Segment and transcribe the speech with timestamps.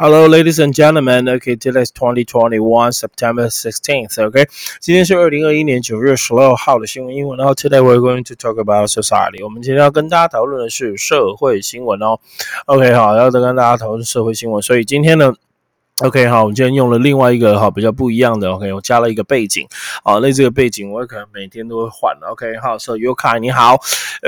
[0.00, 1.28] Hello, ladies and gentlemen.
[1.28, 4.16] Okay, today is 2021 September 16th.
[4.30, 4.46] Okay，
[4.78, 7.36] 今天是二零二一年九月十六号的新闻英文。
[7.36, 9.42] 然后 today we're going to talk about society.
[9.42, 12.20] 我们今天要跟大家讨论的是社会新闻哦。
[12.66, 14.62] OK，好，要跟大家讨论社会新闻。
[14.62, 15.34] 所以今天呢。
[16.04, 19.66] OK，好，我们今天用了另外一个哈比较不一样的 OK，我加了一个背景，
[20.04, 23.76] 好，那这个背景我可能每天都会换 OK，好，So y o k a 你好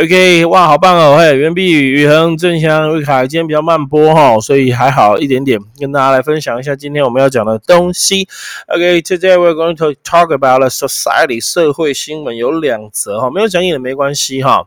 [0.03, 8.27] ，OK，哇，好棒哦，嘿，袁碧宇、宇恒、郑香、瑞凯，今天比较慢播哈，所以还好一点点，跟大家来分享一下今天我们要讲的东西。
[8.67, 14.67] OK，today we're going to talk about society 社会新闻有两则哈，没有讲也没关系哈。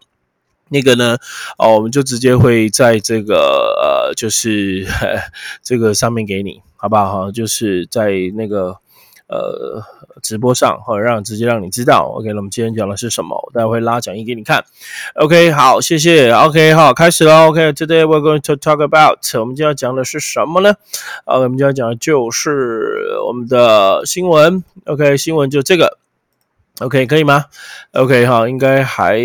[0.74, 1.18] 那个呢？
[1.60, 4.88] 哦，我们就直接会在这个呃，就是
[5.62, 7.26] 这个上面给你，好不好？
[7.28, 8.76] 哈，就是在那个
[9.28, 9.84] 呃
[10.24, 12.12] 直播上，哈，让直接让你知道。
[12.16, 13.36] OK，那我们今天讲的是什么？
[13.46, 14.66] 我待会拉讲义给你看。
[15.14, 16.32] OK，好，谢谢。
[16.32, 17.48] OK，好，开始了。
[17.48, 20.74] OK，today we're going to talk about，我们今天要讲的是什么呢？
[21.26, 24.64] 啊，我们今天讲的就是我们的新闻。
[24.86, 26.03] OK，新闻就这个。
[26.80, 27.46] OK，可以吗
[27.92, 29.22] ？OK 哈，应该还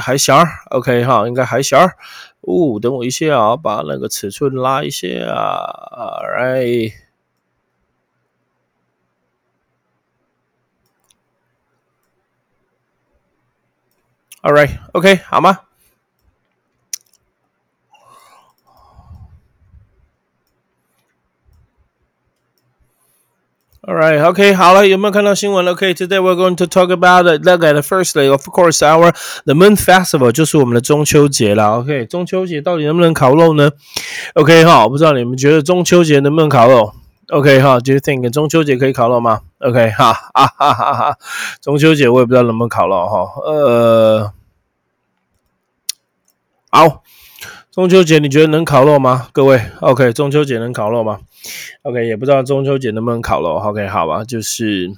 [0.00, 0.34] 还行。
[0.70, 1.78] OK 哈，应该还行。
[2.40, 5.06] 哦，等我一下啊，把那个尺寸拉一下。
[14.42, 15.67] Alright，Alright，OK，好吗
[23.88, 27.42] ？All right, OK，好了，有没有看到新闻了？OK，today we're going to talk about it.
[27.42, 29.14] Look at firstly, of course, our
[29.46, 31.78] the Moon Festival 就是我们的中秋节了。
[31.78, 33.70] OK，中秋节到底能不能烤肉呢
[34.34, 36.92] ？OK 哈，我不知道你们觉得中秋节能不能烤肉
[37.30, 41.16] ？OK 哈，Do you think 中秋节可以烤肉吗？OK 哈，哈哈哈哈，
[41.62, 43.40] 中秋节我也不知道能不能烤肉哈。
[43.46, 44.32] 呃，
[46.70, 47.02] 好。
[47.70, 49.28] 中秋节你觉得能烤肉吗？
[49.32, 51.20] 各位，OK，中秋节能烤肉吗
[51.82, 53.54] ？OK，也不知道中秋节能不能烤肉。
[53.56, 54.90] OK，好吧，就是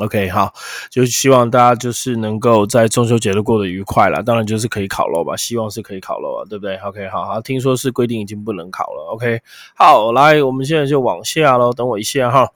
[0.00, 0.54] OK，好，
[0.90, 4.22] 就希望大家就是能够在中秋节都过得愉快了。
[4.22, 9.10] 当然就是可以烤肉吧，希望是可以烤肉啊，对不对？OK，好好，听说是规定已经不能烤了。
[9.12, 9.42] OK，
[9.74, 12.52] 好，来，我们现在就往下喽，等我一下哈。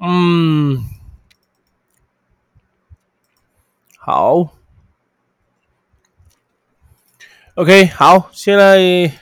[0.00, 0.84] 嗯，
[3.96, 4.48] 好。
[7.54, 9.12] OK，好，现在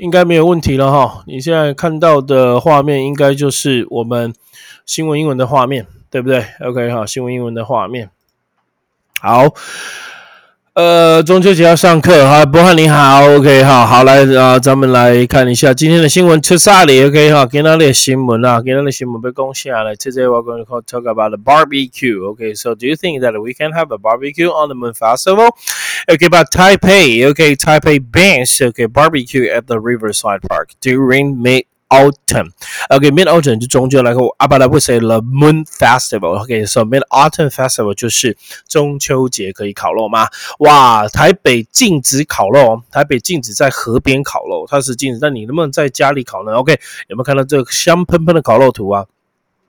[0.00, 1.22] 应该没有问题了哈。
[1.26, 4.32] 你现在看到的画面应该就是我们
[4.86, 8.08] 新闻英文的画面，对不对？OK，好，新闻英文的画面，
[9.20, 9.54] 好。
[10.72, 19.94] 呃，中秋节要上课哈，博翰你好，OK 哈，好来啊，咱们来看一下今天的新闻吃啥哩？OK 哈，今天的新闻啊，今天的新闻被攻下来。
[19.96, 22.24] Today we're going to talk about the barbecue.
[22.24, 25.50] OK，so do you think that we can have a barbecue on the Moon Festival?
[26.08, 32.52] Okay, but Taipei, okay, Taipei bans okay barbecue at the Riverside Park during May autumn.
[32.88, 36.44] Okay, mid autumn 就中秋来个阿巴拉会 say the moon festival.
[36.46, 38.36] Okay, so mid autumn festival 就是
[38.68, 40.28] 中秋节可以烤肉吗？
[40.60, 45.18] 哇，台北禁止烤肉，台北禁止在河边烤肉，它是禁止。
[45.20, 46.78] 那你能不能在家里烤呢？Okay，
[47.08, 49.04] 有没有看到这个香喷喷的烤肉图啊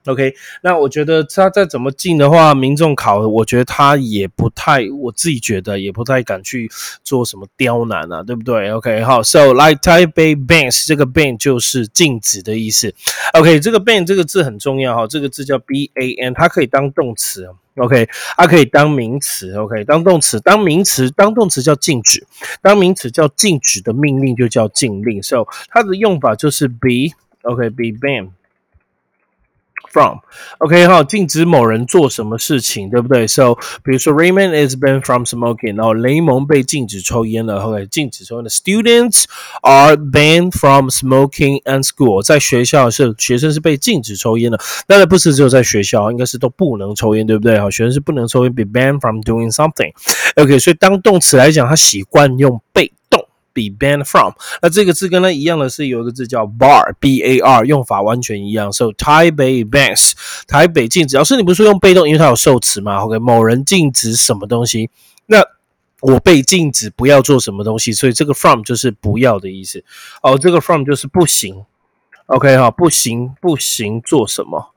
[0.06, 6.70] ？OK，那我觉得他再怎么进的话，民众考，我觉得他也不太，我自己觉得也不太敢去
[7.04, 12.94] 做什么刁难啊，对不对？OK，好，So like Taipei bans，这个 ban 就是禁止的意思。
[13.34, 22.26] OK，这个 ban 这个字很重要哈，这个字叫 b a n，它可以当动词，OK，它可以当名词，OK，当动词，当名词，当动词叫禁止，
[22.60, 25.22] 当名词叫禁止的命令就叫禁令。
[25.22, 28.30] So 它的用法就是 be，OK，be ban。
[29.90, 39.24] from，OK 哈，禁止某人做什么事情，对不对？So，比如说 Raymond is banned from smoking，然后雷蒙被禁止抽烟了，OK，禁止抽烟的 students
[39.62, 47.58] are banned from smoking and school，在学校是学生是被禁止抽烟的，当然不是只有在学校，应该是都不能抽烟，对不对？
[47.58, 52.91] 好，学生是不能抽烟，be banned from doing something，OK，所以当动词来讲，它习惯用被。
[53.52, 54.32] Be banned from。
[54.60, 58.72] 那这个字跟它一样的是有一个字叫 bar，b a r，用法完全一样。
[58.72, 60.12] So 台北 bans，
[60.46, 61.16] 台北禁止。
[61.16, 64.90] 老师，你不是说用被动，因为它有受词嘛？OK，某人禁止什么东西？
[65.26, 65.44] 那
[66.00, 69.84] 我被禁止不要做什么东西，所以这个 from 就是不要的意思。
[70.22, 71.64] 哦，这个 from 就是不行。
[72.26, 74.71] OK 哈，不行，不行，做什么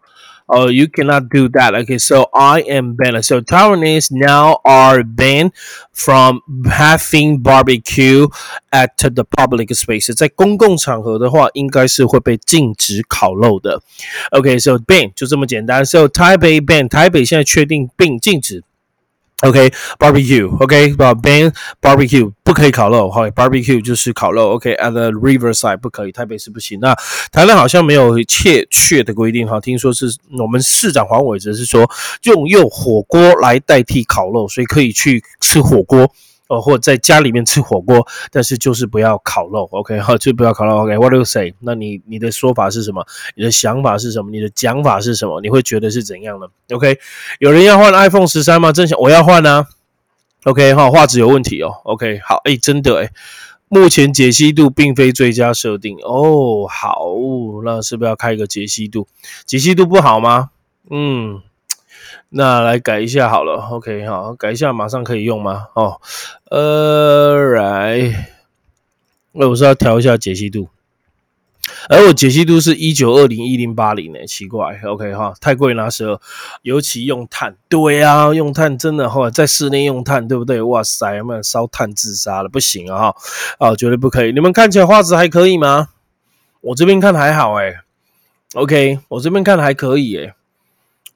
[0.52, 1.75] ？Oh, you cannot do that.
[1.75, 3.25] Okay, so I am banned.
[3.25, 5.52] So Taiwanese now are banned
[5.92, 8.26] from having barbecue
[8.72, 10.12] at the public space.
[10.12, 13.81] 在公共场合的话，应该是会被禁止烤肉的。
[14.32, 15.87] OK, so ban 就这么简单。
[15.87, 18.64] So Taipei ban，台北现在确定并禁止。
[19.41, 26.79] OK，barbecue，OK，ban barbecue 不可以烤肉，好，barbecue 就是烤肉，OK，at the riverside 不可以，台北是不行。
[26.79, 26.95] 那
[27.33, 30.07] 台湾好像没有切确的规定哈，听说是
[30.39, 31.89] 我们市长黄伟哲是说
[32.23, 36.09] 用用火锅来代替烤肉，所以可以去吃火锅。
[36.47, 41.56] 哦，或在家里面吃火锅，但是就是不要烤肉，OK，哈，就不要烤肉，OK，What do you say？
[41.59, 43.06] 那你你的说法是什么？
[43.36, 44.30] 你的想法是什么？
[44.30, 45.42] 你的讲法是什么？
[45.42, 47.00] 你会觉得是怎样的？OK，
[47.39, 48.71] 有人要换 iPhone 十三吗？
[48.71, 49.65] 正想我要换呢
[50.44, 53.09] ，OK，哈，画质有问题哦，OK，好，哎，真的哎，
[53.68, 57.07] 目前解析度并非最佳设定哦，好，
[57.63, 59.07] 那是不是要开一个解析度？
[59.48, 60.51] 解析度不好吗？
[60.91, 61.41] 嗯。
[62.30, 65.68] 那来改一下好了，OK，好，改一下，马上可以用吗？
[65.74, 66.01] 哦，
[66.50, 68.27] 呃，来，
[69.31, 70.68] 那我是要调一下解析度，
[71.88, 76.19] 而我解析度是一九二零一零八零呢，奇怪，OK 哈，太贵那时候，
[76.63, 80.62] 尤其用碳，对啊，用碳真的哈，在室内用碳，对不对？
[80.62, 82.50] 哇塞，有没有烧炭自杀了？
[82.50, 83.16] 不行啊哈，
[83.60, 84.33] 啊，绝对不可以。
[84.33, 85.89] 你们看起来画质还可以吗？
[86.60, 87.75] 我这边看还好哎
[88.56, 90.33] ，OK，我这边看还可以哎。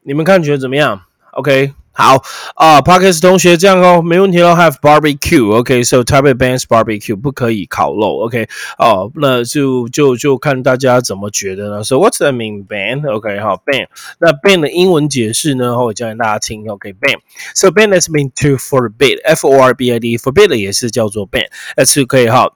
[0.04, 1.02] 你们看觉得怎么样
[1.34, 2.24] ？OK，好
[2.56, 4.56] 啊，Parkes 同学这样哦，没问题喽。
[4.56, 8.48] Have barbecue，OK，so type bans barbecue 不可以烤肉，OK，
[8.78, 13.88] 哦，那就就就看大家怎么觉得呢？So what's that mean ban？OK，好，ban，
[14.20, 15.78] 那 ban 的英文解释呢？
[15.78, 22.54] 我教给大家听，OK，ban，so ban is mean to forbid，F O R B I D，forbid 也是叫做 ban，那是可以哈。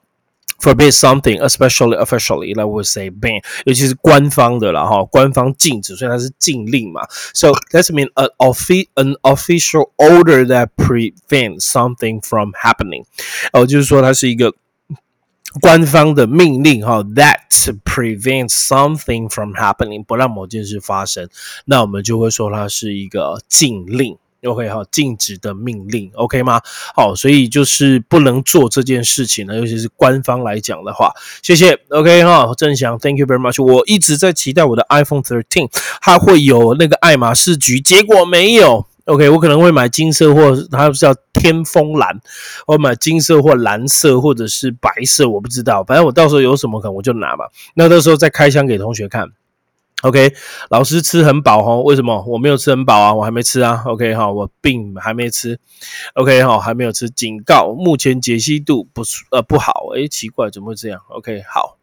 [0.60, 7.02] forbid something, especially officially, like we say ban，尤其是官方的了哈，官方禁止，所以它是禁令嘛。
[7.32, 13.04] So that's mean an offi an official order that prevents something from happening。
[13.52, 14.52] 哦，就是说它是一个
[15.60, 17.42] 官方的命令哈，that
[17.84, 21.28] prevents something from happening，不让某件事发生，
[21.66, 24.18] 那我们就会说它是一个禁令。
[24.45, 26.61] OK 哈，禁止的命令，OK 吗？
[26.95, 31.11] 好，所以就是不能做这件事情呢，尤其是官方来讲的话。
[31.41, 33.63] 谢谢，OK 哈，郑翔，Thank you very much。
[33.63, 35.69] 我一直在期待我的 iPhone 13
[36.01, 38.85] 它会有那个爱马仕橘，结果没有。
[39.05, 42.21] OK，我可能会买金色或它叫天风蓝，
[42.67, 47.45] 我买金色或蓝色或者是白色，我不知道，反正我到时候有什么可能我就拿吧。
[47.75, 49.27] 那到时候再开箱给同学看。
[50.03, 50.33] OK，
[50.69, 51.81] 老师吃很饱哦？
[51.81, 53.13] 为什么我没有吃很饱啊？
[53.13, 53.83] 我还没吃啊。
[53.85, 55.57] OK 哈，我并还没吃。
[56.15, 57.09] OK 哈，还没有吃。
[57.09, 59.01] 警告，目前解析度不
[59.31, 59.87] 呃不好。
[59.95, 61.77] 哎，奇怪，怎么会这样？OK 好。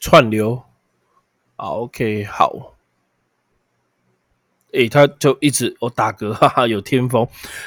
[0.00, 0.64] 串流。
[1.56, 2.74] OK 好。
[4.72, 7.26] 诶，他就一直我打嗝，哈哈，有天风。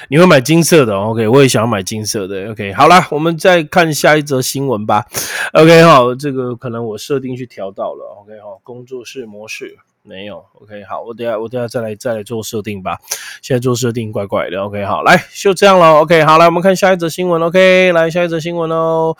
[0.10, 2.52] 你会买金色的？OK，我也想要买金色的。
[2.52, 5.06] OK，好啦，我们再看下一则新闻吧。
[5.54, 8.06] OK，好，这个可能我设定去调到了。
[8.22, 10.46] OK，好，工作室模式没有。
[10.62, 12.98] OK，好，我等下我等下再来再来做设定吧。
[13.42, 14.62] 现在做设定怪怪的。
[14.62, 16.00] OK，好，来就这样了。
[16.00, 17.42] OK，好，来我们看下一则新闻。
[17.42, 19.16] OK，来下一则新闻哦。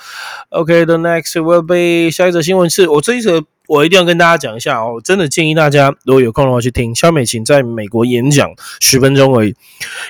[0.50, 3.44] OK，the next will be 下一则新闻是我这一则。
[3.68, 9.56] 我一定要跟大家讲一下哦，真的建议大家如果有空的话去听肖美琴在美国演讲十分钟而已，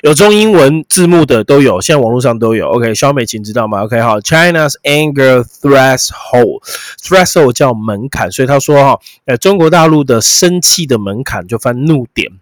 [0.02, 2.68] 有中英文字幕的都有，现在网络上都有。
[2.68, 12.32] OK，肖美琴知道吗？OK，好，China's anger threshold，threshold 叫门槛，所以他说哈，呃，中国大陆的生气的门槛就翻怒点。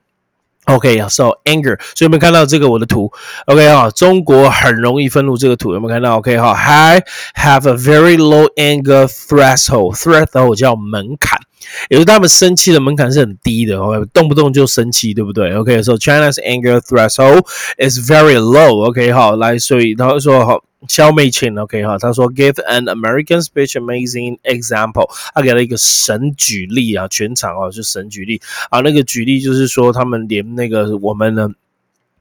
[0.65, 3.11] OK，so anger，所以有没有看到这个我的图
[3.47, 7.03] ？OK 啊，中国很容易愤怒这个图有没有看到？OK 哈，I
[7.35, 11.41] have a very low anger threshold，threshold 叫门槛，
[11.89, 17.47] 也就是他们生气的门槛是很低的，OK，动不动就生气，对不对？OK，so China's anger threshold
[17.79, 18.89] is very low。
[18.89, 20.65] OK 好，来，所以他说好。
[20.89, 31.49] 肖美琴，OK 哈，他说 Give an American speech amazing example，他给了一个神举例啊，全场哦就神举例啊，那个举例就是说他们连那个我们呢。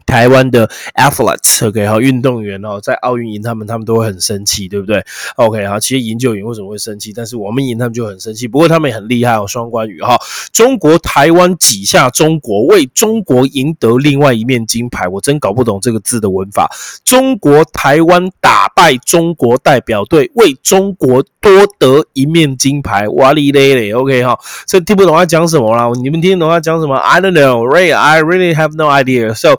[0.05, 5.03] 台湾的 athletes，OK 哈，运动员哦，在奥运赢他们，他们都会很生气，对不对
[5.36, 7.13] ？OK 哈，其实赢就赢，为什么会生气？
[7.13, 8.48] 但是我们赢他们就很生气。
[8.48, 10.20] 不过他们也很厉害哦，双关语哈。
[10.51, 16.70] 中国台湾挤下中国，为中国赢得另外一面金牌，我真搞不懂这个字的文法。
[17.03, 25.89] 中国台湾打败中国代表队，为中国多得一面金牌，哇哩嘞嘞，OK 哈，这听不懂他讲什么啦？
[26.01, 27.96] 你们听懂他讲什么？I don't know, Ray.
[27.96, 29.34] I really have no idea.
[29.34, 29.58] So.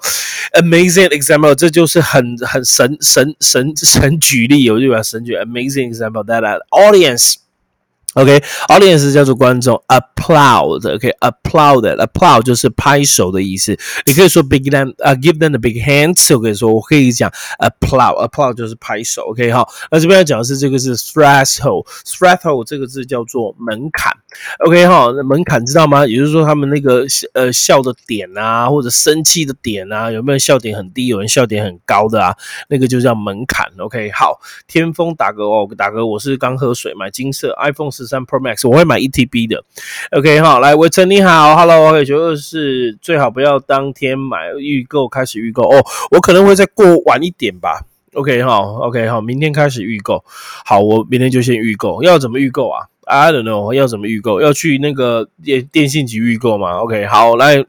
[0.52, 7.34] Amazing example，这就是很很神神神神举例，我就把神举 amazing example that audience。
[8.14, 13.74] OK，audience 叫做观众，applaud，OK，applaud，applaud 就是拍手的意思。
[14.04, 16.36] 你可以说 big them，啊，give them a big hands。
[16.36, 19.22] 我可以说，我可以讲 applaud，applaud 就是拍手。
[19.30, 24.12] OK，好，那这边要讲的是这个是 threshold，threshold 这个字叫做门槛。
[24.64, 26.06] OK 哈，那门槛知道吗？
[26.06, 32.34] 也就是说，他们那个呃笑的点啊，或者生气的点啊，有没有笑点很低，有人笑点很高的啊？
[32.68, 33.66] 那个就叫门槛。
[33.78, 39.64] OK，好，天风打嗝哦，打嗝，我是刚喝水，买金色 iPhone 十三 Pro Max，我会买 ETB 的。
[40.12, 47.82] OK 哈，来，伟成你好，Hello，就是最好不要当天买预购开始预购哦，我可能会再过晚一点吧。
[48.14, 50.22] OK 哈，OK 好，明天开始预购，
[50.66, 54.40] 好，我明天就先预购，要怎么预购啊？I don't know 要怎么预购？
[54.40, 57.64] 要去那个电电信局预购嘛？OK，好，来。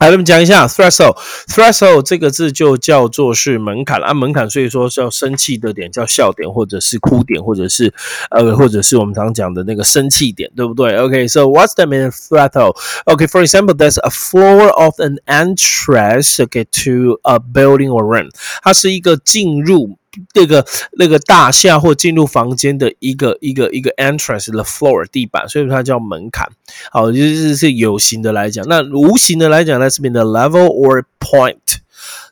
[0.00, 1.16] 来，我们讲一下 threshold。
[1.46, 7.94] threshold 这个字就叫做是门槛按门槛，所以说叫生气的点，叫笑点，或者是哭点，或者是
[8.30, 18.30] 呃，或者是我们常讲的那个生气点，对不对？OK，so what's the meaning threshold？OK，for example，there's a floor of an entrance，OK to a building or room。
[18.64, 19.96] 它是一个进入。
[20.34, 20.66] 那个
[20.98, 26.48] 那个大厦或进入房间的一个一个一个 entrance 的 floor 地板，所以它叫门槛。
[26.90, 31.58] 好，就是是有形的来讲，那无形的来讲呢，这边的 level or point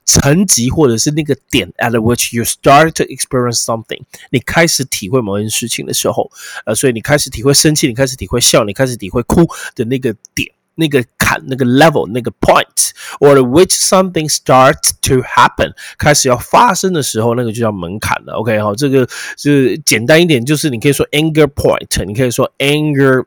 [0.04, 6.30] 层级或者是那个点 at which you start to experience something，你开始体会某件事情的时候，
[6.66, 10.52] 呃，所以你开始体会生气，你开始体会笑，你开始体会哭的那个点。
[10.75, 18.34] 那个坎、那个 level、那个 point，or which something starts to happen，开始要发生的时候，那个就叫门槛了。
[18.34, 19.07] OK，好，这个
[19.38, 23.25] 是简单一点，就是你可以说 anger point，你可以说 anger。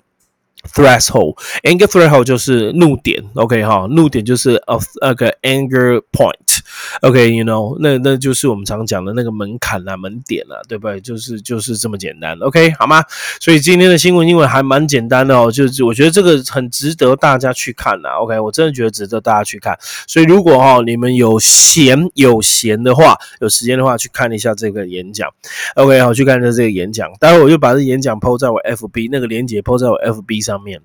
[0.73, 10.99] Threshold，anger threshold 就是怒点，OK 哈，怒点就是 of 那个 anger point，OK，you know，那那就是我们常讲的那个门槛啊，门点啊，对不对？
[10.99, 13.03] 就是就是这么简单，OK 好吗？
[13.39, 19.77] 所以今天的新闻英文还蛮简单的哦，就是我觉得这个很值得大家去看呐，OK，我真的觉得值得大家去看。
[20.07, 25.29] 所以如果哈你们有闲有闲的话，有时间的话去看一下这个演讲
[25.75, 27.09] ，OK，好，去看一下这个演讲。
[27.19, 30.54] 待会我就把这演讲 PO 在我 FB 那个链接 PO 在我 FB 上。
[30.55, 30.81] 上面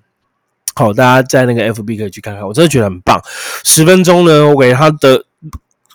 [0.75, 3.21] 好，大家在那个 FB 可以去看看，我真的觉得很棒。
[3.63, 5.25] 十分钟呢，我给他的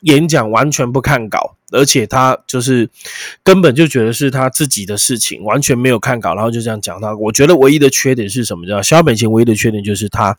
[0.03, 2.89] 演讲完全不看稿，而且他就是
[3.43, 7.15] 根本就觉得是他自己的事情，完全没有看稿，然后就这样讲到。
[7.17, 8.65] 我觉得唯一的缺点是什么？
[8.67, 10.39] 知道肖本琴唯一的缺点就是他。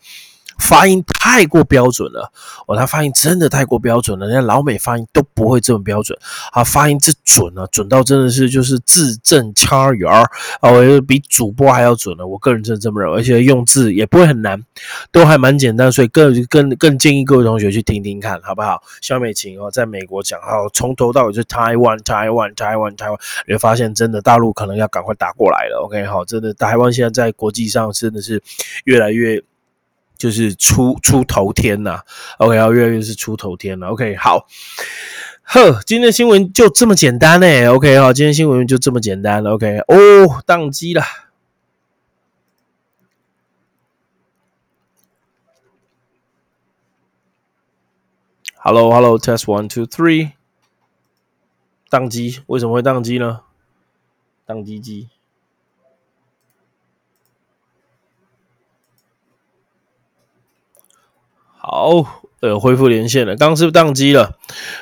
[0.58, 2.32] 发音太过标准了，
[2.68, 6.18] 哦，他发音真的太过标准了，人家老美发音都不会这么标准，
[6.52, 10.26] 啊，发音这准啊，准到真的是就是字正腔圆啊，
[10.62, 14.62] 我觉得比主播还要准了，我个人真的这么认为，而且用字也不会很难，
[15.12, 18.82] 都还蛮简单，所以更更更建议各位同学去听听看，好不好？
[19.02, 28.42] 肖美琴哦，在美国讲，哦，从头到尾就台湾台湾台湾台湾，你会发现真的大陆可能要赶快打过来了，OK，好，真的台湾现在在国际上真的是
[28.86, 29.42] 越来越。
[30.18, 32.02] 就是出出头天呐
[32.40, 34.48] ，OK，然后越来越是出头天了，OK，好，
[35.44, 41.04] 呵，今天新闻就这么简单呢，OK，好，今天新闻就这么简单了，OK，哦，宕机了
[48.56, 50.32] ，Hello，Hello，Test one two three，
[51.90, 53.42] 宕机，为什么会宕机呢？
[54.46, 55.10] 宕机机。
[61.70, 62.24] 好。
[62.40, 64.37] 呃，恢复连线了，刚刚是不是宕机了？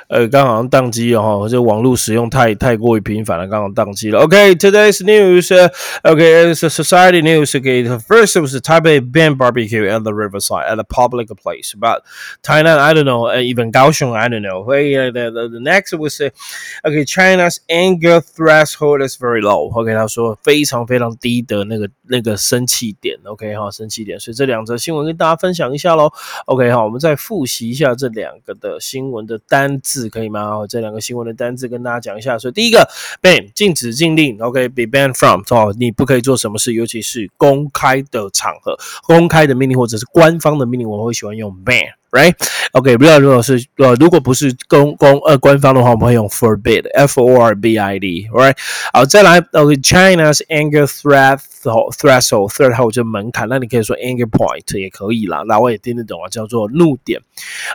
[0.07, 4.19] 呃，刚好像宕机了哈，这网络使用太太过于频繁了，刚好宕机了。
[4.21, 7.51] OK，today's news，OK，it's a society news.
[7.55, 11.73] Okay, the first was the Taipei banned barbecue at the riverside at a public place.
[11.75, 12.03] But
[12.43, 14.63] Tainan, I don't know, even Kaohsiung, I don't know.
[14.63, 19.71] Okay, the, the, the next was OK, China's anger threshold is very low.
[19.73, 23.17] OK，他说非常非常低的那个那个生气点。
[23.25, 26.11] OK 哈，生气点，所以这两则新闻跟大家分享一下喽。
[26.45, 27.13] OK 好，我们再。
[27.25, 30.67] 复习一下这两个的新闻的单字，可以吗？
[30.67, 32.37] 这两个新闻的单字跟大家讲一下。
[32.37, 32.85] 所以第一个
[33.21, 41.85] ，ban 禁止禁令，OK，be banned from 哦，你不可以做什么事，尤其是公开的场合、公开的命令或者是官方的命令，我会喜欢用 ban。
[42.15, 48.55] Right？OK，不要如果是呃，如果不是公公呃官方的话，我们会用 forbid，F O R B I D，Right？
[48.93, 57.19] 好，再来，OK，China's anger threat threshold，threshold 就门槛，那你可以说 anger point 也可以啦，那我也听得懂啊，叫做怒点。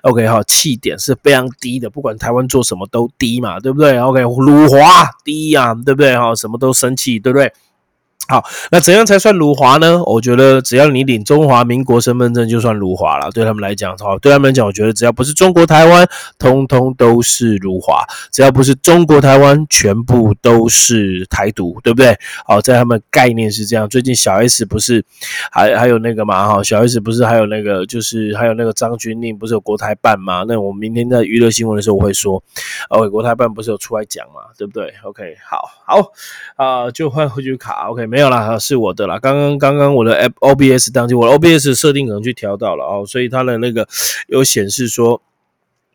[0.03, 6.17] OK，好，气点是非常低的，不管台湾做什么都低嘛，对不对？OK，辱华低呀，对不对？
[6.17, 7.53] 哈，什么都生气，对不对？
[8.29, 10.01] 好，那怎样才算辱华呢？
[10.05, 13.29] 我觉得只要你领中华民国身份证就算辱华了。
[13.33, 16.09] 对他们来讲，好，对他们来讲，我觉得只要不是中国台湾，
[16.39, 22.17] 通通都是辱华；只要不是中国台湾，全部都是台独，对不对？
[22.47, 23.89] 好，在他们概念是这样。
[23.89, 25.05] 最近小 S 不是
[25.51, 26.47] 还还有那个嘛？
[26.47, 30.45] 哈，小 S 不是还有那个，就是还有那个张钧甯不是有国台办吗？
[30.47, 32.41] 那我明天在娱乐新闻的时候我会说
[32.91, 34.43] ，OK，国台办不是有出来讲嘛？
[34.57, 36.13] 对不对？OK，好好
[36.55, 38.10] 啊，就换回去卡，OK。
[38.11, 39.19] 没有啦，是我的啦。
[39.19, 43.87] 刚刚刚刚我的 App OBS 当机，我的 OBS 设定可能去调到了哦，所以它的那个
[44.27, 45.23] 有显示说。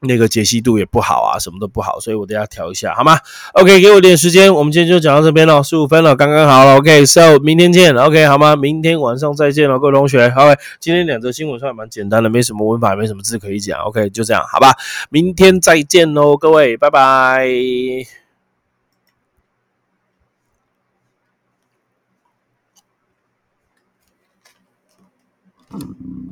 [0.08, 3.18] 那个解析度也不好啊，什么都不好，所以我等下调一下，好吗
[3.54, 6.78] ？OK，给我点时间，我们今天就讲到这边了，十五分了，刚刚好了。
[6.78, 8.56] OK，So 明天见，OK 好吗？
[8.56, 10.30] 明天晚上再见了，各位同学。
[10.30, 10.44] 好，
[10.80, 13.80] 今天两则新闻算蛮简单的，没什么文法，没什么字可以讲。
[13.80, 14.74] OK，就这样，好吧？
[15.10, 18.25] 明天再见喽，各位，拜拜。
[25.76, 26.25] Hmm.